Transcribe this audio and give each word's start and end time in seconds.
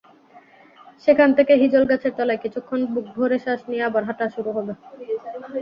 সেখান 1.03 1.29
থেকে 1.37 1.53
হিজলগাছের 1.61 2.13
তলায় 2.17 2.41
কিছুক্ষণ 2.43 2.79
বুকভরে 2.93 3.37
শ্বাস 3.43 3.61
নিয়ে 3.69 3.87
আবার 3.89 4.03
শুরু 4.35 4.49
হবে 4.51 4.71
হাঁটা। 4.71 4.87